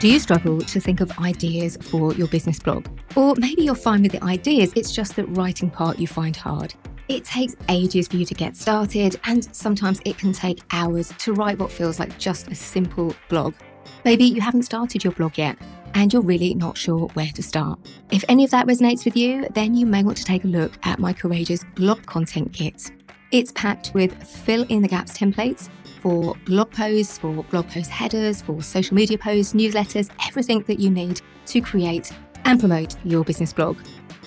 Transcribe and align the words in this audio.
Do 0.00 0.06
you 0.06 0.20
struggle 0.20 0.60
to 0.60 0.78
think 0.78 1.00
of 1.00 1.10
ideas 1.18 1.76
for 1.80 2.14
your 2.14 2.28
business 2.28 2.60
blog? 2.60 2.86
Or 3.16 3.34
maybe 3.36 3.62
you're 3.62 3.74
fine 3.74 4.02
with 4.02 4.12
the 4.12 4.22
ideas, 4.22 4.72
it's 4.76 4.92
just 4.92 5.16
the 5.16 5.24
writing 5.26 5.70
part 5.70 5.98
you 5.98 6.06
find 6.06 6.36
hard. 6.36 6.72
It 7.08 7.24
takes 7.24 7.56
ages 7.68 8.06
for 8.06 8.14
you 8.14 8.24
to 8.26 8.34
get 8.34 8.54
started, 8.56 9.18
and 9.24 9.52
sometimes 9.56 10.00
it 10.04 10.16
can 10.16 10.32
take 10.32 10.60
hours 10.70 11.12
to 11.18 11.32
write 11.32 11.58
what 11.58 11.72
feels 11.72 11.98
like 11.98 12.16
just 12.16 12.46
a 12.46 12.54
simple 12.54 13.12
blog. 13.28 13.54
Maybe 14.04 14.22
you 14.22 14.40
haven't 14.40 14.62
started 14.62 15.02
your 15.02 15.14
blog 15.14 15.36
yet, 15.36 15.58
and 15.94 16.12
you're 16.12 16.22
really 16.22 16.54
not 16.54 16.78
sure 16.78 17.08
where 17.14 17.32
to 17.34 17.42
start. 17.42 17.80
If 18.12 18.24
any 18.28 18.44
of 18.44 18.52
that 18.52 18.68
resonates 18.68 19.04
with 19.04 19.16
you, 19.16 19.48
then 19.54 19.74
you 19.74 19.84
may 19.84 20.04
want 20.04 20.16
to 20.18 20.24
take 20.24 20.44
a 20.44 20.48
look 20.48 20.78
at 20.84 21.00
my 21.00 21.12
Courageous 21.12 21.64
Blog 21.74 22.06
Content 22.06 22.52
Kit. 22.52 22.92
It's 23.32 23.50
packed 23.50 23.90
with 23.94 24.14
fill 24.22 24.62
in 24.68 24.80
the 24.80 24.88
gaps 24.88 25.18
templates 25.18 25.68
for 25.98 26.34
blog 26.44 26.70
posts, 26.70 27.18
for 27.18 27.42
blog 27.44 27.68
post 27.68 27.90
headers, 27.90 28.42
for 28.42 28.62
social 28.62 28.94
media 28.94 29.18
posts, 29.18 29.52
newsletters, 29.52 30.10
everything 30.26 30.62
that 30.66 30.78
you 30.78 30.90
need 30.90 31.20
to 31.46 31.60
create 31.60 32.12
and 32.44 32.60
promote 32.60 32.96
your 33.04 33.24
business 33.24 33.52
blog. 33.52 33.78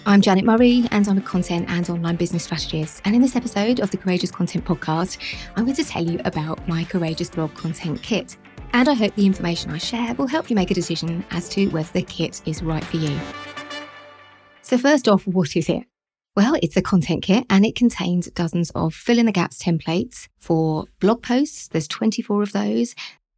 I'm 0.06 0.20
Janet 0.20 0.46
Murray, 0.46 0.88
and 0.92 1.08
I'm 1.08 1.20
a 1.20 1.22
content 1.22 1.70
and 1.70 1.88
online 1.90 2.16
business 2.16 2.44
strategist. 2.44 3.02
And 3.06 3.16
in 3.16 3.22
this 3.22 3.36
episode 3.36 3.80
of 3.80 3.92
the 3.92 3.98
Courageous 3.98 4.32
Content 4.32 4.66
Podcast, 4.66 5.20
I'm 5.56 5.66
going 5.66 5.76
to 5.76 5.84
tell 5.84 6.04
you 6.04 6.20
about 6.26 6.68
my 6.68 6.84
Courageous 6.84 7.30
Blog 7.30 7.54
Content 7.54 8.02
Kit. 8.02 8.38
And 8.74 8.90
I 8.90 8.94
hope 8.94 9.14
the 9.16 9.26
information 9.26 9.72
I 9.72 9.78
share 9.78 10.16
will 10.16 10.28
help 10.28 10.50
you 10.50 10.56
make 10.56 10.72
a 10.72 10.74
decision 10.74 11.24
as 11.30 11.50
to 11.50 11.68
whether 11.70 11.92
the 11.94 12.02
kit 12.02 12.42
is 12.46 12.64
right 12.64 12.84
for 12.84 12.98
you. 12.98 13.20
So, 14.64 14.78
first 14.78 15.08
off, 15.08 15.28
what 15.28 15.56
is 15.56 15.70
it? 15.70 15.84
Well, 16.34 16.56
it's 16.64 16.78
a 16.78 16.82
content 16.82 17.24
kit 17.24 17.46
and 17.50 17.66
it 17.66 17.76
contains 17.76 18.32
dozens 18.32 18.70
of 18.72 18.94
fill 18.94 19.20
in 19.20 19.26
the 19.26 19.34
gaps 19.34 19.62
templates 19.62 20.30
for 20.40 20.86
blog 21.02 21.22
posts. 21.22 21.68
There's 21.68 21.90
24 21.90 22.44
of 22.44 22.54
those. 22.54 22.96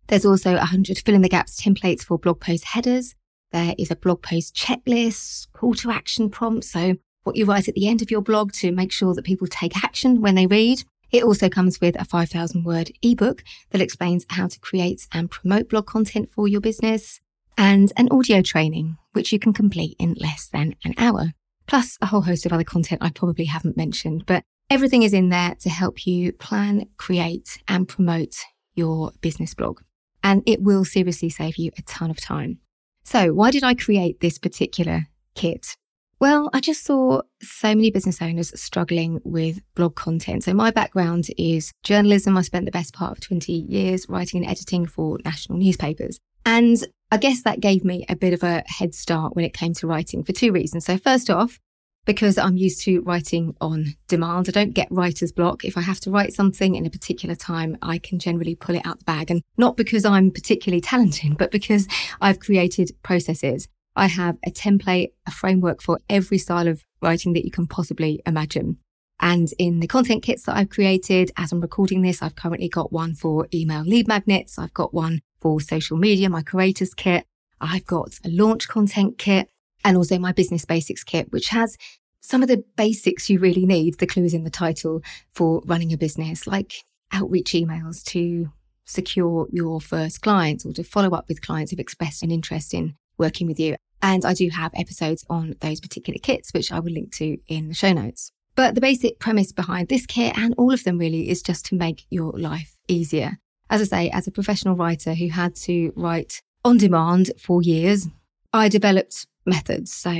There's 0.08 0.26
also 0.26 0.54
100 0.54 1.00
fill 1.00 1.16
in 1.16 1.24
the 1.24 1.30
gaps 1.30 1.60
templates 1.60 2.04
for 2.04 2.20
blog 2.20 2.40
post 2.40 2.66
headers. 2.66 3.16
There 3.52 3.74
is 3.80 3.90
a 3.90 3.96
blog 3.96 4.22
post 4.22 4.56
checklist, 4.56 5.48
call 5.54 5.74
to 5.76 5.90
action 5.90 6.30
prompts. 6.30 6.70
So 6.70 6.98
what 7.24 7.36
you 7.36 7.46
write 7.46 7.68
at 7.68 7.74
the 7.74 7.88
end 7.88 8.04
of 8.04 8.12
your 8.12 8.22
blog 8.22 8.54
to 8.54 8.72
make 8.72 8.92
sure 8.92 9.16
that 9.16 9.26
people 9.26 9.48
take 9.48 9.84
action 9.84 10.22
when 10.22 10.36
they 10.36 10.46
read. 10.46 10.84
It 11.12 11.24
also 11.24 11.50
comes 11.50 11.82
with 11.82 12.00
a 12.00 12.06
5,000 12.06 12.64
word 12.64 12.92
ebook 13.02 13.44
that 13.72 13.82
explains 13.82 14.28
how 14.30 14.48
to 14.48 14.60
create 14.60 15.08
and 15.12 15.32
promote 15.32 15.70
blog 15.70 15.88
content 15.88 16.30
for 16.30 16.48
your 16.48 16.62
business 16.62 17.20
and 17.58 17.92
an 17.98 18.10
audio 18.12 18.44
training, 18.44 18.98
which 19.14 19.34
you 19.34 19.40
can 19.40 19.54
complete 19.54 19.96
in 19.98 20.14
less 20.20 20.48
than 20.48 20.76
an 20.84 20.94
hour 21.00 21.34
plus 21.68 21.98
a 22.02 22.08
whole 22.08 22.22
host 22.22 22.46
of 22.46 22.54
other 22.54 22.64
content 22.64 23.02
I 23.04 23.10
probably 23.10 23.46
haven't 23.46 23.78
mentioned. 23.78 24.26
But 24.26 24.44
everything 24.70 25.04
is 25.04 25.14
in 25.14 25.30
there 25.30 25.56
to 25.62 25.70
help 25.70 26.06
you 26.06 26.34
plan, 26.34 26.86
create, 26.98 27.62
and 27.68 27.88
promote 27.88 28.36
your 28.76 29.12
business 29.22 29.54
blog. 29.54 29.82
And 30.24 30.42
it 30.46 30.62
will 30.62 30.86
seriously 30.86 31.30
save 31.30 31.58
you 31.58 31.72
a 31.78 31.82
ton 31.84 32.10
of 32.10 32.20
time. 32.20 32.60
So, 33.04 33.34
why 33.34 33.52
did 33.52 33.64
I 33.64 33.74
create 33.74 34.22
this 34.22 34.38
particular 34.38 35.08
kit? 35.36 35.76
Well, 36.20 36.50
I 36.54 36.62
just 36.62 36.86
saw 36.86 37.22
so 37.42 37.76
many 37.76 37.92
business 37.92 38.22
owners 38.22 38.58
struggling 38.60 39.20
with 39.26 39.60
blog 39.76 39.96
content. 39.96 40.46
So, 40.46 40.54
my 40.54 40.72
background 40.72 41.28
is 41.38 41.74
journalism. 41.84 42.38
I 42.38 42.44
spent 42.44 42.64
the 42.66 42.72
best 42.72 42.94
part 42.94 43.12
of 43.12 43.20
20 43.20 43.52
years 43.52 44.06
writing 44.08 44.42
and 44.42 44.50
editing 44.50 44.86
for 44.86 45.20
national 45.26 45.58
newspapers. 45.58 46.20
And 46.46 46.78
I 47.14 47.18
guess 47.18 47.44
that 47.44 47.60
gave 47.60 47.86
me 47.86 48.08
a 48.10 48.16
bit 48.16 48.34
of 48.34 48.42
a 48.42 48.64
head 48.66 48.96
start 48.96 49.36
when 49.36 49.46
it 49.46 49.54
came 49.54 49.76
to 49.76 49.86
writing 49.86 50.24
for 50.24 50.32
two 50.32 50.52
reasons. 50.52 50.86
So, 50.86 50.98
first 50.98 51.30
off, 51.30 51.60
because 52.08 52.40
I'm 52.40 52.58
used 52.58 52.82
to 52.86 53.02
writing 53.02 53.56
on 53.62 53.94
demand, 54.08 54.50
I 54.50 54.52
don't 54.52 54.74
get 54.74 54.88
writer's 54.90 55.32
block. 55.32 55.64
If 55.64 55.78
I 55.78 55.82
have 55.82 56.00
to 56.00 56.10
write 56.10 56.34
something 56.34 56.74
in 56.74 56.88
a 56.88 56.90
particular 56.90 57.36
time, 57.36 57.78
I 57.84 58.00
can 58.00 58.18
generally 58.18 58.56
pull 58.56 58.74
it 58.74 58.82
out 58.84 58.98
the 58.98 59.06
bag. 59.06 59.30
And 59.30 59.44
not 59.58 59.78
because 59.78 60.06
I'm 60.06 60.32
particularly 60.32 60.82
talented, 60.82 61.38
but 61.38 61.52
because 61.52 61.88
I've 62.20 62.40
created 62.40 62.90
processes. 63.04 63.68
I 63.96 64.08
have 64.08 64.40
a 64.44 64.50
template, 64.50 65.10
a 65.28 65.32
framework 65.32 65.84
for 65.84 66.00
every 66.10 66.40
style 66.40 66.68
of 66.68 66.84
writing 67.00 67.34
that 67.34 67.46
you 67.46 67.52
can 67.52 67.68
possibly 67.68 68.24
imagine. 68.26 68.80
And 69.20 69.50
in 69.60 69.82
the 69.82 69.88
content 69.88 70.24
kits 70.24 70.44
that 70.46 70.58
I've 70.58 70.70
created, 70.70 71.32
as 71.38 71.52
I'm 71.52 71.62
recording 71.62 72.02
this, 72.02 72.24
I've 72.24 72.36
currently 72.36 72.70
got 72.70 72.92
one 72.92 73.14
for 73.14 73.48
email 73.54 73.84
lead 73.84 74.08
magnets. 74.08 74.58
I've 74.58 74.74
got 74.74 74.96
one 74.96 75.22
for 75.44 75.60
social 75.60 75.98
media, 75.98 76.30
my 76.30 76.42
creators 76.42 76.94
kit. 76.94 77.26
I've 77.60 77.86
got 77.86 78.18
a 78.26 78.30
launch 78.30 78.68
content 78.68 79.18
kit 79.18 79.50
and 79.86 79.98
also 79.98 80.18
my 80.18 80.32
business 80.32 80.66
basics 80.66 81.04
kit, 81.04 81.32
which 81.32 81.50
has 81.50 81.78
some 82.22 82.42
of 82.42 82.48
the 82.48 82.64
basics 82.78 83.30
you 83.30 83.40
really 83.40 83.66
need. 83.66 84.00
The 84.00 84.08
clues 84.08 84.34
in 84.34 84.46
the 84.46 84.50
title 84.50 85.02
for 85.30 85.62
running 85.66 85.92
a 85.92 85.98
business, 85.98 86.48
like 86.48 86.86
outreach 87.12 87.52
emails 87.52 88.04
to 88.06 88.52
secure 88.86 89.48
your 89.52 89.82
first 89.82 90.22
clients 90.22 90.66
or 90.66 90.74
to 90.74 90.84
follow 90.84 91.12
up 91.12 91.28
with 91.28 91.42
clients 91.42 91.72
who've 91.72 91.80
expressed 91.80 92.24
an 92.24 92.32
interest 92.32 92.74
in 92.74 92.96
working 93.18 93.46
with 93.46 93.60
you. 93.60 93.76
And 94.02 94.26
I 94.26 94.34
do 94.34 94.50
have 94.50 94.72
episodes 94.76 95.26
on 95.30 95.56
those 95.60 95.82
particular 95.82 96.20
kits, 96.20 96.54
which 96.54 96.72
I 96.72 96.80
will 96.80 96.92
link 96.92 97.14
to 97.16 97.38
in 97.48 97.68
the 97.68 97.74
show 97.74 97.92
notes. 97.92 98.32
But 98.56 98.76
the 98.76 98.82
basic 98.82 99.20
premise 99.20 99.52
behind 99.52 99.90
this 99.90 100.06
kit 100.06 100.38
and 100.38 100.54
all 100.58 100.74
of 100.74 100.84
them 100.86 100.98
really 100.98 101.30
is 101.30 101.42
just 101.42 101.66
to 101.68 101.76
make 101.76 102.06
your 102.10 102.32
life 102.32 102.78
easier 102.88 103.40
as 103.70 103.82
I 103.82 103.86
say, 103.86 104.10
as 104.10 104.28
a 104.28 104.32
professional 104.32 104.76
writer 104.76 105.14
who 105.14 105.30
had 105.30 105.56
to 105.56 105.92
write 105.96 106.42
on 106.64 106.78
demand 106.78 107.32
for 107.38 107.62
years, 107.62 108.08
I 108.52 108.70
developed 108.70 109.28
methods. 109.46 109.92
So, 109.92 110.12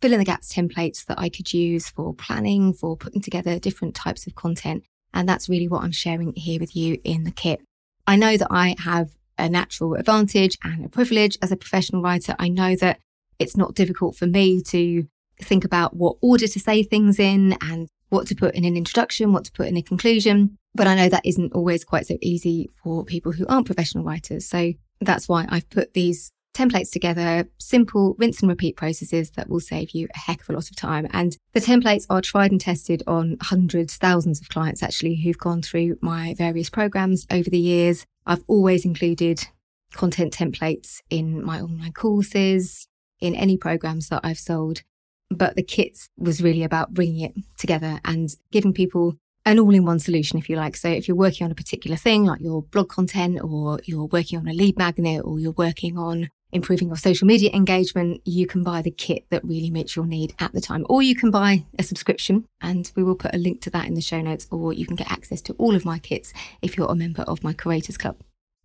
fill 0.00 0.12
in 0.12 0.18
the 0.18 0.24
gaps 0.24 0.54
templates 0.54 1.04
that 1.06 1.18
I 1.18 1.28
could 1.28 1.52
use 1.52 1.88
for 1.90 2.14
planning, 2.14 2.72
for 2.72 2.96
putting 2.96 3.20
together 3.20 3.58
different 3.58 3.94
types 3.94 4.26
of 4.26 4.34
content. 4.34 4.84
And 5.12 5.28
that's 5.28 5.48
really 5.48 5.68
what 5.68 5.82
I'm 5.82 5.92
sharing 5.92 6.32
here 6.34 6.58
with 6.58 6.74
you 6.74 6.98
in 7.04 7.24
the 7.24 7.30
kit. 7.30 7.60
I 8.06 8.16
know 8.16 8.36
that 8.36 8.48
I 8.50 8.76
have 8.78 9.10
a 9.38 9.48
natural 9.48 9.94
advantage 9.94 10.56
and 10.62 10.84
a 10.84 10.88
privilege 10.88 11.36
as 11.42 11.52
a 11.52 11.56
professional 11.56 12.02
writer. 12.02 12.34
I 12.38 12.48
know 12.48 12.76
that 12.76 12.98
it's 13.38 13.56
not 13.56 13.74
difficult 13.74 14.16
for 14.16 14.26
me 14.26 14.62
to 14.62 15.06
think 15.40 15.64
about 15.64 15.96
what 15.96 16.16
order 16.20 16.46
to 16.46 16.60
say 16.60 16.82
things 16.82 17.18
in 17.18 17.56
and 17.62 17.88
what 18.10 18.26
to 18.26 18.34
put 18.34 18.54
in 18.54 18.64
an 18.64 18.76
introduction, 18.76 19.32
what 19.32 19.44
to 19.46 19.52
put 19.52 19.66
in 19.66 19.76
a 19.76 19.82
conclusion. 19.82 20.58
But 20.74 20.86
I 20.86 20.94
know 20.94 21.08
that 21.08 21.24
isn't 21.24 21.52
always 21.52 21.84
quite 21.84 22.06
so 22.06 22.16
easy 22.20 22.70
for 22.82 23.04
people 23.04 23.32
who 23.32 23.46
aren't 23.46 23.66
professional 23.66 24.04
writers. 24.04 24.46
So 24.46 24.72
that's 25.00 25.28
why 25.28 25.46
I've 25.48 25.68
put 25.70 25.94
these 25.94 26.30
templates 26.54 26.90
together, 26.90 27.48
simple 27.58 28.14
rinse 28.18 28.40
and 28.40 28.48
repeat 28.48 28.76
processes 28.76 29.30
that 29.32 29.48
will 29.48 29.60
save 29.60 29.90
you 29.90 30.08
a 30.14 30.18
heck 30.18 30.42
of 30.42 30.50
a 30.50 30.52
lot 30.52 30.68
of 30.68 30.76
time. 30.76 31.08
And 31.12 31.36
the 31.52 31.60
templates 31.60 32.06
are 32.10 32.20
tried 32.20 32.50
and 32.50 32.60
tested 32.60 33.02
on 33.06 33.36
hundreds, 33.40 33.96
thousands 33.96 34.40
of 34.40 34.48
clients 34.48 34.82
actually 34.82 35.16
who've 35.16 35.38
gone 35.38 35.62
through 35.62 35.96
my 36.00 36.34
various 36.36 36.70
programs 36.70 37.26
over 37.30 37.48
the 37.48 37.58
years. 37.58 38.04
I've 38.26 38.44
always 38.46 38.84
included 38.84 39.46
content 39.92 40.32
templates 40.32 41.00
in 41.08 41.42
my 41.44 41.60
online 41.60 41.92
courses, 41.92 42.86
in 43.20 43.34
any 43.34 43.56
programs 43.56 44.08
that 44.08 44.20
I've 44.24 44.38
sold. 44.38 44.82
But 45.30 45.56
the 45.56 45.62
kits 45.62 46.08
was 46.18 46.42
really 46.42 46.64
about 46.64 46.92
bringing 46.92 47.24
it 47.24 47.34
together 47.56 48.00
and 48.04 48.28
giving 48.50 48.72
people 48.72 49.16
an 49.46 49.58
all 49.58 49.74
in 49.74 49.84
one 49.84 49.98
solution, 49.98 50.38
if 50.38 50.48
you 50.48 50.56
like. 50.56 50.76
So, 50.76 50.88
if 50.88 51.08
you're 51.08 51.16
working 51.16 51.44
on 51.44 51.50
a 51.50 51.54
particular 51.54 51.96
thing, 51.96 52.24
like 52.24 52.40
your 52.40 52.62
blog 52.62 52.88
content, 52.88 53.40
or 53.42 53.80
you're 53.84 54.06
working 54.06 54.38
on 54.38 54.48
a 54.48 54.52
lead 54.52 54.76
magnet, 54.76 55.22
or 55.24 55.38
you're 55.40 55.52
working 55.52 55.96
on 55.96 56.28
improving 56.52 56.88
your 56.88 56.96
social 56.96 57.26
media 57.26 57.50
engagement, 57.52 58.20
you 58.24 58.46
can 58.46 58.64
buy 58.64 58.82
the 58.82 58.90
kit 58.90 59.24
that 59.30 59.44
really 59.44 59.70
meets 59.70 59.94
your 59.94 60.04
need 60.04 60.34
at 60.40 60.52
the 60.52 60.60
time. 60.60 60.84
Or 60.88 61.00
you 61.00 61.14
can 61.14 61.30
buy 61.30 61.64
a 61.78 61.82
subscription, 61.82 62.46
and 62.60 62.90
we 62.96 63.02
will 63.02 63.14
put 63.14 63.34
a 63.34 63.38
link 63.38 63.62
to 63.62 63.70
that 63.70 63.86
in 63.86 63.94
the 63.94 64.00
show 64.00 64.20
notes, 64.20 64.46
or 64.50 64.72
you 64.72 64.86
can 64.86 64.96
get 64.96 65.10
access 65.10 65.40
to 65.42 65.52
all 65.54 65.74
of 65.74 65.84
my 65.84 65.98
kits 65.98 66.32
if 66.60 66.76
you're 66.76 66.90
a 66.90 66.94
member 66.94 67.22
of 67.22 67.44
my 67.44 67.52
Creators 67.52 67.96
Club. 67.96 68.16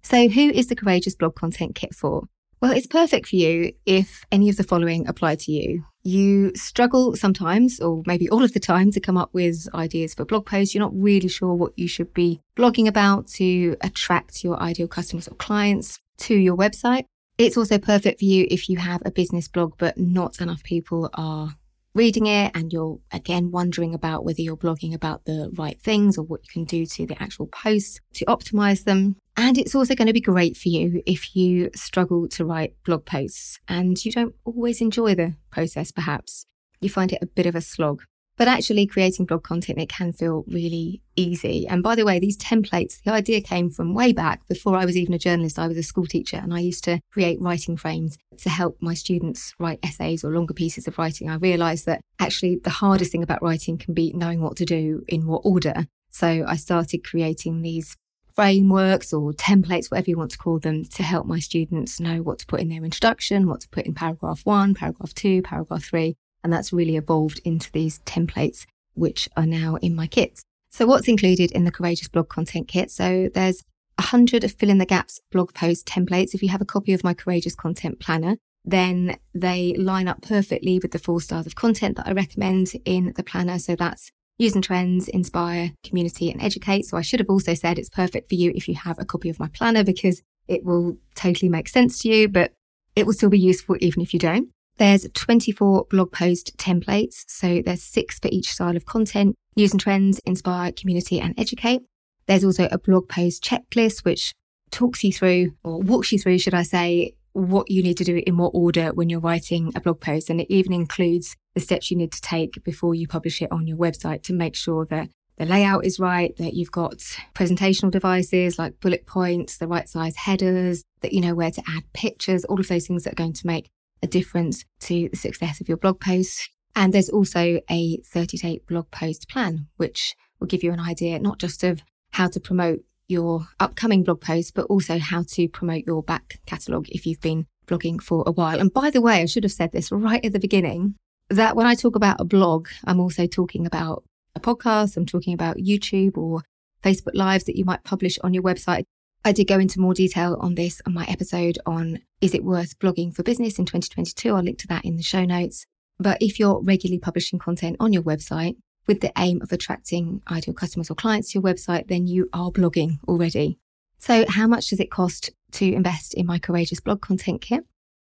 So, 0.01 0.27
who 0.27 0.49
is 0.49 0.67
the 0.67 0.75
Courageous 0.75 1.15
Blog 1.15 1.35
Content 1.35 1.75
Kit 1.75 1.93
for? 1.95 2.27
Well, 2.61 2.71
it's 2.71 2.87
perfect 2.87 3.27
for 3.27 3.35
you 3.35 3.73
if 3.85 4.25
any 4.31 4.49
of 4.49 4.57
the 4.57 4.63
following 4.63 5.07
apply 5.07 5.35
to 5.35 5.51
you. 5.51 5.83
You 6.03 6.51
struggle 6.55 7.15
sometimes, 7.15 7.79
or 7.79 8.03
maybe 8.05 8.29
all 8.29 8.43
of 8.43 8.53
the 8.53 8.59
time, 8.59 8.91
to 8.91 8.99
come 8.99 9.17
up 9.17 9.33
with 9.33 9.67
ideas 9.73 10.13
for 10.13 10.25
blog 10.25 10.45
posts. 10.45 10.73
You're 10.73 10.83
not 10.83 10.93
really 10.95 11.27
sure 11.27 11.53
what 11.53 11.77
you 11.77 11.87
should 11.87 12.13
be 12.13 12.41
blogging 12.55 12.87
about 12.87 13.27
to 13.35 13.75
attract 13.81 14.43
your 14.43 14.59
ideal 14.61 14.87
customers 14.87 15.27
or 15.27 15.35
clients 15.35 15.99
to 16.19 16.35
your 16.35 16.55
website. 16.55 17.05
It's 17.37 17.57
also 17.57 17.77
perfect 17.77 18.19
for 18.19 18.25
you 18.25 18.47
if 18.49 18.69
you 18.69 18.77
have 18.77 19.01
a 19.05 19.11
business 19.11 19.47
blog, 19.47 19.73
but 19.77 19.97
not 19.97 20.39
enough 20.39 20.63
people 20.63 21.09
are 21.15 21.55
reading 21.95 22.27
it 22.27 22.51
and 22.53 22.71
you're 22.71 22.99
again 23.11 23.49
wondering 23.49 23.95
about 23.95 24.25
whether 24.25 24.41
you're 24.41 24.57
blogging 24.57 24.93
about 24.93 25.25
the 25.25 25.49
right 25.57 25.81
things 25.81 26.17
or 26.17 26.23
what 26.23 26.41
you 26.43 26.49
can 26.51 26.65
do 26.65 26.85
to 26.85 27.07
the 27.07 27.21
actual 27.23 27.47
posts 27.47 27.99
to 28.13 28.25
optimize 28.25 28.83
them. 28.83 29.15
And 29.37 29.57
it's 29.57 29.73
also 29.73 29.95
going 29.95 30.07
to 30.07 30.13
be 30.13 30.21
great 30.21 30.55
for 30.55 30.69
you 30.69 31.01
if 31.05 31.35
you 31.35 31.71
struggle 31.73 32.27
to 32.29 32.45
write 32.45 32.75
blog 32.85 33.05
posts 33.05 33.59
and 33.67 34.03
you 34.03 34.11
don't 34.11 34.35
always 34.43 34.81
enjoy 34.81 35.15
the 35.15 35.35
process, 35.51 35.91
perhaps. 35.91 36.45
You 36.81 36.89
find 36.89 37.11
it 37.11 37.19
a 37.21 37.27
bit 37.27 37.45
of 37.45 37.55
a 37.55 37.61
slog. 37.61 38.03
But 38.37 38.49
actually, 38.49 38.85
creating 38.85 39.27
blog 39.27 39.43
content, 39.43 39.79
it 39.79 39.87
can 39.87 40.11
feel 40.11 40.43
really 40.47 41.01
easy. 41.15 41.65
And 41.67 41.81
by 41.81 41.95
the 41.95 42.05
way, 42.05 42.19
these 42.19 42.37
templates, 42.37 43.01
the 43.01 43.11
idea 43.11 43.39
came 43.39 43.69
from 43.69 43.93
way 43.93 44.11
back 44.11 44.45
before 44.49 44.75
I 44.75 44.83
was 44.83 44.97
even 44.97 45.13
a 45.13 45.19
journalist. 45.19 45.57
I 45.57 45.67
was 45.67 45.77
a 45.77 45.83
school 45.83 46.05
teacher 46.05 46.37
and 46.37 46.53
I 46.53 46.59
used 46.59 46.83
to 46.83 46.99
create 47.13 47.39
writing 47.39 47.77
frames 47.77 48.17
to 48.39 48.49
help 48.49 48.77
my 48.81 48.93
students 48.93 49.53
write 49.57 49.79
essays 49.83 50.25
or 50.25 50.31
longer 50.31 50.53
pieces 50.53 50.85
of 50.85 50.97
writing. 50.97 51.29
I 51.29 51.35
realized 51.35 51.85
that 51.85 52.01
actually 52.19 52.57
the 52.57 52.69
hardest 52.69 53.13
thing 53.13 53.23
about 53.23 53.41
writing 53.41 53.77
can 53.77 53.93
be 53.93 54.11
knowing 54.13 54.41
what 54.41 54.57
to 54.57 54.65
do 54.65 55.03
in 55.07 55.27
what 55.27 55.41
order. 55.45 55.87
So 56.09 56.43
I 56.45 56.57
started 56.57 57.05
creating 57.05 57.61
these 57.61 57.95
frameworks 58.33 59.13
or 59.13 59.31
templates, 59.31 59.89
whatever 59.89 60.09
you 60.09 60.17
want 60.17 60.31
to 60.31 60.37
call 60.37 60.59
them, 60.59 60.83
to 60.83 61.03
help 61.03 61.25
my 61.25 61.39
students 61.39 62.01
know 62.01 62.21
what 62.21 62.39
to 62.39 62.45
put 62.45 62.59
in 62.59 62.67
their 62.67 62.83
introduction, 62.83 63.47
what 63.47 63.61
to 63.61 63.69
put 63.69 63.85
in 63.85 63.93
paragraph 63.93 64.41
one, 64.43 64.73
paragraph 64.73 65.13
two, 65.13 65.41
paragraph 65.41 65.85
three. 65.85 66.17
And 66.45 66.53
that's 66.53 66.71
really 66.71 66.95
evolved 66.95 67.41
into 67.43 67.71
these 67.71 67.97
templates, 68.05 68.67
which 68.93 69.27
are 69.35 69.47
now 69.47 69.77
in 69.77 69.95
my 69.95 70.05
kits. 70.05 70.43
So, 70.69 70.85
what's 70.85 71.07
included 71.07 71.51
in 71.51 71.63
the 71.63 71.71
Courageous 71.71 72.07
Blog 72.07 72.29
Content 72.29 72.67
Kit? 72.67 72.91
So, 72.91 73.31
there's 73.33 73.63
100 73.97 74.51
fill 74.51 74.69
in 74.69 74.77
the 74.77 74.85
gaps 74.85 75.19
blog 75.31 75.55
post 75.55 75.87
templates. 75.87 76.35
If 76.35 76.43
you 76.43 76.49
have 76.49 76.61
a 76.61 76.65
copy 76.65 76.93
of 76.93 77.03
my 77.03 77.15
Courageous 77.15 77.55
Content 77.55 77.99
Planner, 77.99 78.37
then 78.63 79.17
they 79.33 79.73
line 79.75 80.07
up 80.07 80.21
perfectly 80.21 80.77
with 80.77 80.91
the 80.91 80.99
four 80.99 81.19
stars 81.19 81.47
of 81.47 81.55
content 81.55 81.97
that 81.97 82.05
I 82.07 82.11
recommend 82.11 82.73
in 82.85 83.13
the 83.15 83.23
planner. 83.23 83.57
So, 83.57 83.75
that's 83.75 84.11
news 84.37 84.53
and 84.53 84.63
trends, 84.63 85.07
inspire, 85.07 85.71
community, 85.83 86.29
and 86.29 86.39
educate. 86.43 86.85
So, 86.85 86.95
I 86.95 87.01
should 87.01 87.21
have 87.21 87.29
also 87.31 87.55
said 87.55 87.79
it's 87.79 87.89
perfect 87.89 88.29
for 88.29 88.35
you 88.35 88.51
if 88.53 88.67
you 88.67 88.75
have 88.75 88.99
a 88.99 89.05
copy 89.05 89.29
of 89.29 89.39
my 89.39 89.47
planner 89.47 89.83
because 89.83 90.21
it 90.47 90.63
will 90.63 90.97
totally 91.15 91.49
make 91.49 91.69
sense 91.69 91.97
to 92.03 92.07
you, 92.07 92.27
but 92.29 92.51
it 92.95 93.07
will 93.07 93.13
still 93.13 93.31
be 93.31 93.39
useful 93.39 93.77
even 93.79 94.03
if 94.03 94.13
you 94.13 94.19
don't. 94.19 94.49
There's 94.77 95.07
24 95.13 95.85
blog 95.89 96.11
post 96.11 96.57
templates. 96.57 97.23
So 97.27 97.61
there's 97.65 97.83
six 97.83 98.19
for 98.19 98.29
each 98.31 98.51
style 98.51 98.75
of 98.75 98.85
content, 98.85 99.35
News 99.57 99.71
and 99.71 99.79
trends, 99.79 100.19
inspire, 100.25 100.73
community, 100.73 101.21
and 101.21 101.33
educate. 101.37 101.81
There's 102.27 102.43
also 102.43 102.67
a 102.71 102.77
blog 102.77 103.07
post 103.07 103.41
checklist, 103.41 104.03
which 104.03 104.33
talks 104.69 105.01
you 105.03 105.13
through 105.13 105.53
or 105.63 105.79
walks 105.79 106.11
you 106.11 106.19
through, 106.19 106.39
should 106.39 106.53
I 106.53 106.63
say, 106.63 107.13
what 107.31 107.69
you 107.71 107.81
need 107.81 107.97
to 107.97 108.03
do 108.03 108.21
in 108.25 108.37
what 108.37 108.51
order 108.53 108.89
when 108.93 109.09
you're 109.09 109.21
writing 109.21 109.71
a 109.75 109.79
blog 109.79 110.01
post. 110.01 110.29
And 110.29 110.41
it 110.41 110.53
even 110.53 110.73
includes 110.73 111.35
the 111.53 111.61
steps 111.61 111.89
you 111.89 111.95
need 111.95 112.11
to 112.11 112.21
take 112.21 112.61
before 112.65 112.95
you 112.95 113.07
publish 113.07 113.41
it 113.41 113.51
on 113.51 113.65
your 113.65 113.77
website 113.77 114.23
to 114.23 114.33
make 114.33 114.55
sure 114.55 114.85
that 114.87 115.09
the 115.37 115.45
layout 115.45 115.85
is 115.85 115.99
right, 115.99 116.35
that 116.37 116.53
you've 116.53 116.71
got 116.71 116.97
presentational 117.33 117.91
devices 117.91 118.57
like 118.57 118.79
bullet 118.79 119.05
points, 119.05 119.57
the 119.57 119.67
right 119.67 119.87
size 119.87 120.15
headers, 120.15 120.83
that 121.01 121.13
you 121.13 121.21
know 121.21 121.35
where 121.35 121.51
to 121.51 121.63
add 121.67 121.83
pictures, 121.93 122.45
all 122.45 122.59
of 122.59 122.67
those 122.67 122.87
things 122.87 123.03
that 123.03 123.13
are 123.13 123.21
going 123.23 123.33
to 123.33 123.47
make 123.47 123.69
a 124.01 124.07
difference 124.07 124.65
to 124.81 125.09
the 125.09 125.17
success 125.17 125.61
of 125.61 125.67
your 125.67 125.77
blog 125.77 125.99
post. 125.99 126.49
And 126.75 126.93
there's 126.93 127.09
also 127.09 127.59
a 127.69 127.99
30 128.05 128.37
day 128.37 128.59
blog 128.67 128.91
post 128.91 129.29
plan, 129.29 129.67
which 129.77 130.15
will 130.39 130.47
give 130.47 130.63
you 130.63 130.71
an 130.73 130.79
idea 130.79 131.19
not 131.19 131.39
just 131.39 131.63
of 131.63 131.81
how 132.11 132.27
to 132.27 132.39
promote 132.39 132.79
your 133.07 133.47
upcoming 133.59 134.03
blog 134.03 134.21
post, 134.21 134.53
but 134.55 134.65
also 134.65 134.97
how 134.97 135.23
to 135.29 135.47
promote 135.47 135.83
your 135.85 136.03
back 136.03 136.39
catalogue 136.45 136.87
if 136.89 137.05
you've 137.05 137.21
been 137.21 137.45
blogging 137.67 138.01
for 138.01 138.23
a 138.25 138.31
while. 138.31 138.59
And 138.59 138.73
by 138.73 138.89
the 138.89 139.01
way, 139.01 139.21
I 139.21 139.25
should 139.25 139.43
have 139.43 139.51
said 139.51 139.71
this 139.71 139.91
right 139.91 140.23
at 140.23 140.33
the 140.33 140.39
beginning 140.39 140.95
that 141.29 141.55
when 141.55 141.65
I 141.65 141.75
talk 141.75 141.95
about 141.95 142.19
a 142.19 142.25
blog, 142.25 142.67
I'm 142.85 142.99
also 142.99 143.25
talking 143.25 143.65
about 143.65 144.03
a 144.35 144.39
podcast, 144.39 144.97
I'm 144.97 145.05
talking 145.05 145.33
about 145.33 145.57
YouTube 145.57 146.17
or 146.17 146.41
Facebook 146.83 147.15
Lives 147.15 147.45
that 147.45 147.55
you 147.55 147.65
might 147.65 147.83
publish 147.83 148.19
on 148.23 148.33
your 148.33 148.43
website. 148.43 148.83
I 149.27 149.31
did 149.31 149.47
go 149.47 149.57
into 149.57 149.79
more 149.79 149.95
detail 149.95 150.37
on 150.39 150.53
this 150.53 150.83
on 150.85 150.93
my 150.93 151.03
episode 151.05 151.57
on 151.65 151.97
Is 152.21 152.35
It 152.35 152.43
Worth 152.43 152.77
Blogging 152.77 153.11
for 153.11 153.23
Business 153.23 153.57
in 153.57 153.65
2022? 153.65 154.29
I'll 154.29 154.43
link 154.43 154.59
to 154.59 154.67
that 154.67 154.85
in 154.85 154.97
the 154.97 155.01
show 155.01 155.25
notes. 155.25 155.65
But 155.97 156.21
if 156.21 156.39
you're 156.39 156.61
regularly 156.61 156.99
publishing 156.99 157.39
content 157.39 157.77
on 157.79 157.91
your 157.91 158.03
website 158.03 158.55
with 158.85 159.01
the 159.01 159.11
aim 159.17 159.41
of 159.41 159.51
attracting 159.51 160.21
ideal 160.29 160.53
customers 160.53 160.91
or 160.91 160.93
clients 160.93 161.31
to 161.31 161.39
your 161.39 161.43
website, 161.43 161.87
then 161.87 162.05
you 162.05 162.29
are 162.33 162.51
blogging 162.51 162.99
already. 163.07 163.57
So, 163.97 164.25
how 164.29 164.45
much 164.45 164.67
does 164.69 164.79
it 164.79 164.91
cost 164.91 165.31
to 165.53 165.73
invest 165.73 166.13
in 166.13 166.27
my 166.27 166.37
Courageous 166.37 166.79
Blog 166.79 167.01
Content 167.01 167.41
Kit? 167.41 167.63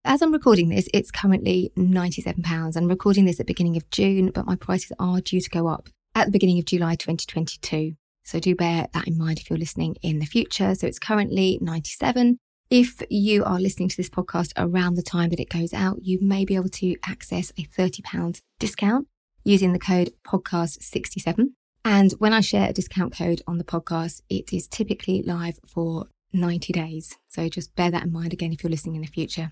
As 0.05 0.21
I'm 0.21 0.31
recording 0.31 0.69
this, 0.69 0.87
it's 0.93 1.11
currently 1.11 1.73
£97. 1.75 2.77
I'm 2.77 2.87
recording 2.87 3.25
this 3.25 3.41
at 3.41 3.47
the 3.47 3.53
beginning 3.53 3.75
of 3.75 3.89
June, 3.89 4.31
but 4.31 4.45
my 4.45 4.55
prices 4.55 4.93
are 4.97 5.19
due 5.19 5.41
to 5.41 5.49
go 5.49 5.67
up 5.67 5.89
at 6.15 6.27
the 6.27 6.31
beginning 6.31 6.57
of 6.57 6.63
July 6.63 6.95
2022. 6.95 7.97
So 8.23 8.39
do 8.39 8.55
bear 8.55 8.87
that 8.93 9.07
in 9.07 9.17
mind 9.17 9.39
if 9.39 9.49
you're 9.49 9.59
listening 9.59 9.95
in 10.01 10.19
the 10.19 10.25
future. 10.25 10.75
So 10.75 10.87
it's 10.87 10.99
currently 10.99 11.57
97. 11.61 12.37
If 12.69 13.01
you 13.09 13.43
are 13.43 13.59
listening 13.59 13.89
to 13.89 13.97
this 13.97 14.09
podcast 14.09 14.53
around 14.55 14.95
the 14.95 15.01
time 15.01 15.29
that 15.31 15.39
it 15.39 15.49
goes 15.49 15.73
out, 15.73 15.99
you 16.03 16.19
may 16.21 16.45
be 16.45 16.55
able 16.55 16.69
to 16.69 16.95
access 17.05 17.51
a 17.57 17.65
£30 17.65 18.39
discount 18.59 19.07
using 19.43 19.73
the 19.73 19.79
code 19.79 20.11
podcast67. 20.25 21.47
And 21.83 22.11
when 22.13 22.31
I 22.31 22.41
share 22.41 22.69
a 22.69 22.73
discount 22.73 23.17
code 23.17 23.41
on 23.47 23.57
the 23.57 23.63
podcast, 23.63 24.21
it 24.29 24.53
is 24.53 24.67
typically 24.67 25.21
live 25.23 25.59
for 25.67 26.07
90 26.31 26.71
days. 26.71 27.17
So 27.27 27.49
just 27.49 27.75
bear 27.75 27.91
that 27.91 28.03
in 28.03 28.13
mind 28.13 28.33
again 28.33 28.53
if 28.53 28.63
you're 28.63 28.71
listening 28.71 28.95
in 28.95 29.01
the 29.01 29.07
future. 29.07 29.51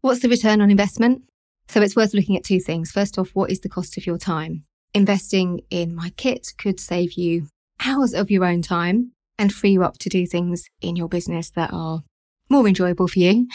What's 0.00 0.20
the 0.20 0.28
return 0.28 0.60
on 0.60 0.70
investment? 0.70 1.22
So 1.68 1.80
it's 1.80 1.96
worth 1.96 2.12
looking 2.12 2.36
at 2.36 2.44
two 2.44 2.60
things. 2.60 2.90
First 2.90 3.18
off, 3.18 3.30
what 3.32 3.50
is 3.50 3.60
the 3.60 3.68
cost 3.68 3.96
of 3.96 4.06
your 4.06 4.18
time? 4.18 4.64
Investing 4.92 5.62
in 5.70 5.94
my 5.94 6.10
kit 6.16 6.52
could 6.58 6.80
save 6.80 7.12
you 7.12 7.46
hours 7.84 8.14
of 8.14 8.30
your 8.30 8.44
own 8.44 8.62
time 8.62 9.12
and 9.38 9.52
free 9.52 9.70
you 9.70 9.82
up 9.82 9.98
to 9.98 10.08
do 10.08 10.26
things 10.26 10.68
in 10.80 10.96
your 10.96 11.08
business 11.08 11.50
that 11.50 11.72
are 11.72 12.02
more 12.48 12.66
enjoyable 12.66 13.08
for 13.08 13.18
you 13.18 13.48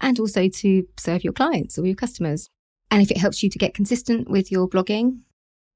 and 0.00 0.20
also 0.20 0.48
to 0.48 0.86
serve 0.98 1.24
your 1.24 1.32
clients 1.32 1.78
or 1.78 1.86
your 1.86 1.96
customers. 1.96 2.48
And 2.90 3.02
if 3.02 3.10
it 3.10 3.18
helps 3.18 3.42
you 3.42 3.50
to 3.50 3.58
get 3.58 3.74
consistent 3.74 4.30
with 4.30 4.52
your 4.52 4.68
blogging, 4.68 5.20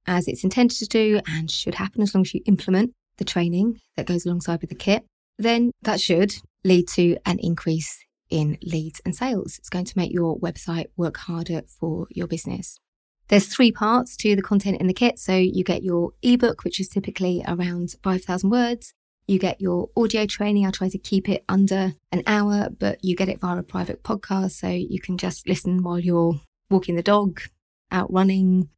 as 0.06 0.26
it's 0.28 0.44
intended 0.44 0.76
to 0.78 0.86
do 0.86 1.20
and 1.28 1.50
should 1.50 1.74
happen 1.74 2.02
as 2.02 2.14
long 2.14 2.22
as 2.22 2.34
you 2.34 2.40
implement 2.46 2.92
the 3.18 3.24
training 3.24 3.78
that 3.96 4.06
goes 4.06 4.24
alongside 4.24 4.60
with 4.60 4.70
the 4.70 4.76
kit, 4.76 5.04
then 5.38 5.70
that 5.82 6.00
should 6.00 6.34
lead 6.64 6.88
to 6.88 7.16
an 7.26 7.38
increase 7.38 8.04
in 8.30 8.58
leads 8.62 9.00
and 9.04 9.14
sales. 9.14 9.58
It's 9.58 9.68
going 9.68 9.84
to 9.84 9.98
make 9.98 10.12
your 10.12 10.38
website 10.38 10.86
work 10.96 11.16
harder 11.16 11.62
for 11.66 12.06
your 12.10 12.26
business. 12.26 12.78
There's 13.30 13.46
three 13.46 13.70
parts 13.70 14.16
to 14.16 14.34
the 14.34 14.42
content 14.42 14.80
in 14.80 14.88
the 14.88 14.92
kit. 14.92 15.16
So 15.20 15.36
you 15.36 15.62
get 15.62 15.84
your 15.84 16.10
ebook, 16.20 16.64
which 16.64 16.80
is 16.80 16.88
typically 16.88 17.44
around 17.46 17.94
5,000 18.02 18.50
words. 18.50 18.92
You 19.28 19.38
get 19.38 19.60
your 19.60 19.88
audio 19.96 20.26
training. 20.26 20.66
I 20.66 20.72
try 20.72 20.88
to 20.88 20.98
keep 20.98 21.28
it 21.28 21.44
under 21.48 21.94
an 22.10 22.24
hour, 22.26 22.70
but 22.76 22.98
you 23.04 23.14
get 23.14 23.28
it 23.28 23.40
via 23.40 23.58
a 23.58 23.62
private 23.62 24.02
podcast. 24.02 24.50
So 24.58 24.66
you 24.66 25.00
can 25.00 25.16
just 25.16 25.46
listen 25.46 25.84
while 25.84 26.00
you're 26.00 26.40
walking 26.70 26.96
the 26.96 27.04
dog, 27.04 27.40
out 27.92 28.12
running, 28.12 28.68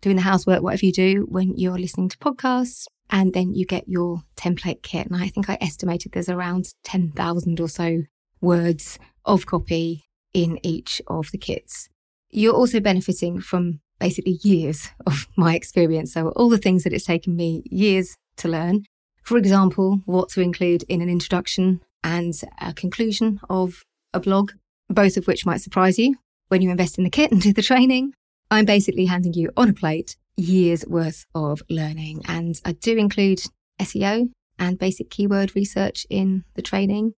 doing 0.00 0.16
the 0.16 0.22
housework, 0.22 0.60
whatever 0.60 0.86
you 0.86 0.92
do 0.92 1.26
when 1.28 1.56
you're 1.56 1.78
listening 1.78 2.08
to 2.08 2.18
podcasts. 2.18 2.86
And 3.10 3.32
then 3.32 3.54
you 3.54 3.64
get 3.64 3.86
your 3.86 4.22
template 4.36 4.82
kit. 4.82 5.06
And 5.06 5.22
I 5.22 5.28
think 5.28 5.48
I 5.48 5.56
estimated 5.60 6.10
there's 6.10 6.28
around 6.28 6.72
10,000 6.82 7.60
or 7.60 7.68
so 7.68 8.02
words 8.40 8.98
of 9.24 9.46
copy 9.46 10.02
in 10.34 10.58
each 10.66 11.00
of 11.06 11.30
the 11.30 11.38
kits. 11.38 11.88
You're 12.28 12.54
also 12.54 12.80
benefiting 12.80 13.40
from 13.40 13.80
basically 14.00 14.40
years 14.42 14.88
of 15.06 15.28
my 15.36 15.54
experience. 15.54 16.12
So, 16.12 16.30
all 16.30 16.48
the 16.48 16.58
things 16.58 16.82
that 16.84 16.92
it's 16.92 17.04
taken 17.06 17.36
me 17.36 17.62
years 17.70 18.16
to 18.38 18.48
learn. 18.48 18.84
For 19.22 19.36
example, 19.36 20.00
what 20.06 20.30
to 20.30 20.40
include 20.40 20.82
in 20.84 21.00
an 21.00 21.08
introduction 21.08 21.82
and 22.02 22.34
a 22.60 22.72
conclusion 22.72 23.38
of 23.48 23.84
a 24.12 24.18
blog, 24.18 24.52
both 24.88 25.16
of 25.16 25.26
which 25.26 25.46
might 25.46 25.60
surprise 25.60 25.98
you 25.98 26.16
when 26.48 26.62
you 26.62 26.70
invest 26.70 26.98
in 26.98 27.04
the 27.04 27.10
kit 27.10 27.30
and 27.32 27.40
do 27.40 27.52
the 27.52 27.62
training. 27.62 28.12
I'm 28.50 28.64
basically 28.64 29.06
handing 29.06 29.34
you 29.34 29.50
on 29.56 29.68
a 29.68 29.72
plate 29.72 30.16
years 30.36 30.84
worth 30.86 31.26
of 31.34 31.62
learning. 31.68 32.22
And 32.26 32.60
I 32.64 32.72
do 32.72 32.96
include 32.96 33.42
SEO 33.80 34.30
and 34.58 34.78
basic 34.78 35.10
keyword 35.10 35.54
research 35.54 36.06
in 36.10 36.44
the 36.54 36.62
training. 36.62 37.12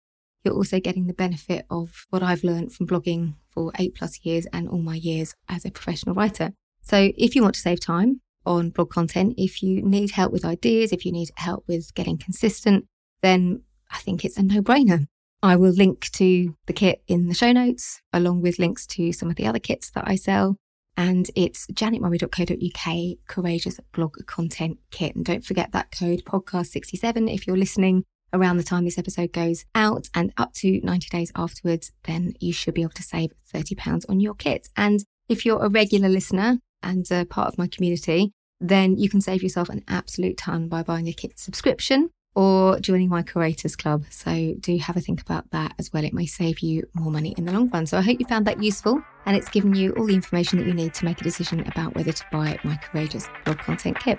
You're 0.42 0.54
also 0.54 0.80
getting 0.80 1.06
the 1.06 1.14
benefit 1.14 1.66
of 1.70 2.06
what 2.10 2.22
I've 2.22 2.42
learned 2.42 2.72
from 2.72 2.86
blogging 2.86 3.34
for 3.48 3.72
eight 3.78 3.94
plus 3.94 4.20
years 4.24 4.46
and 4.52 4.68
all 4.68 4.80
my 4.80 4.94
years 4.94 5.34
as 5.48 5.64
a 5.64 5.70
professional 5.70 6.14
writer. 6.14 6.52
So 6.82 7.12
if 7.16 7.34
you 7.34 7.42
want 7.42 7.54
to 7.54 7.60
save 7.60 7.80
time 7.80 8.20
on 8.46 8.70
blog 8.70 8.90
content, 8.90 9.34
if 9.36 9.62
you 9.62 9.82
need 9.82 10.12
help 10.12 10.32
with 10.32 10.44
ideas, 10.44 10.92
if 10.92 11.04
you 11.04 11.12
need 11.12 11.30
help 11.36 11.64
with 11.68 11.94
getting 11.94 12.18
consistent, 12.18 12.86
then 13.22 13.62
I 13.90 13.98
think 13.98 14.24
it's 14.24 14.38
a 14.38 14.42
no 14.42 14.62
brainer. 14.62 15.06
I 15.42 15.56
will 15.56 15.72
link 15.72 16.10
to 16.12 16.54
the 16.66 16.72
kit 16.72 17.02
in 17.08 17.28
the 17.28 17.34
show 17.34 17.52
notes, 17.52 18.00
along 18.12 18.42
with 18.42 18.58
links 18.58 18.86
to 18.88 19.12
some 19.12 19.30
of 19.30 19.36
the 19.36 19.46
other 19.46 19.58
kits 19.58 19.90
that 19.92 20.06
I 20.06 20.16
sell. 20.16 20.56
And 20.96 21.30
it's 21.34 21.66
janetmurray.co.uk, 21.68 23.16
courageous 23.26 23.80
blog 23.92 24.16
content 24.26 24.78
kit. 24.90 25.16
And 25.16 25.24
don't 25.24 25.44
forget 25.44 25.72
that 25.72 25.90
code 25.98 26.24
podcast67 26.26 27.32
if 27.32 27.46
you're 27.46 27.56
listening 27.56 28.04
around 28.32 28.58
the 28.58 28.62
time 28.62 28.84
this 28.84 28.98
episode 28.98 29.32
goes 29.32 29.64
out 29.74 30.08
and 30.14 30.32
up 30.36 30.52
to 30.54 30.80
90 30.82 31.08
days 31.08 31.32
afterwards, 31.34 31.90
then 32.04 32.34
you 32.38 32.52
should 32.52 32.74
be 32.74 32.82
able 32.82 32.92
to 32.92 33.02
save 33.02 33.32
£30 33.52 34.04
on 34.08 34.20
your 34.20 34.34
kit. 34.34 34.68
And 34.76 35.00
if 35.28 35.46
you're 35.46 35.64
a 35.64 35.68
regular 35.68 36.08
listener, 36.08 36.58
and 36.82 37.06
a 37.10 37.24
part 37.24 37.48
of 37.48 37.58
my 37.58 37.66
community, 37.66 38.32
then 38.60 38.96
you 38.96 39.08
can 39.08 39.20
save 39.20 39.42
yourself 39.42 39.68
an 39.68 39.82
absolute 39.88 40.36
ton 40.36 40.68
by 40.68 40.82
buying 40.82 41.08
a 41.08 41.12
kit 41.12 41.38
subscription 41.38 42.10
or 42.34 42.78
joining 42.78 43.08
my 43.08 43.22
Creators 43.22 43.74
Club. 43.74 44.04
So 44.10 44.54
do 44.60 44.76
have 44.78 44.96
a 44.96 45.00
think 45.00 45.20
about 45.20 45.50
that 45.50 45.74
as 45.78 45.92
well. 45.92 46.04
It 46.04 46.14
may 46.14 46.26
save 46.26 46.60
you 46.60 46.84
more 46.94 47.10
money 47.10 47.34
in 47.36 47.44
the 47.44 47.52
long 47.52 47.68
run. 47.70 47.86
So 47.86 47.98
I 47.98 48.02
hope 48.02 48.20
you 48.20 48.26
found 48.26 48.46
that 48.46 48.62
useful 48.62 49.02
and 49.26 49.36
it's 49.36 49.48
given 49.48 49.74
you 49.74 49.92
all 49.92 50.06
the 50.06 50.14
information 50.14 50.58
that 50.58 50.66
you 50.66 50.74
need 50.74 50.94
to 50.94 51.04
make 51.04 51.20
a 51.20 51.24
decision 51.24 51.66
about 51.66 51.94
whether 51.94 52.12
to 52.12 52.24
buy 52.30 52.58
my 52.62 52.76
Courageous 52.76 53.28
blog 53.44 53.58
content 53.58 53.98
kit. 53.98 54.18